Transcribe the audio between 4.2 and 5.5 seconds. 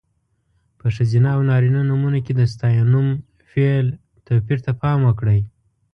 توپیر ته پام وکړئ.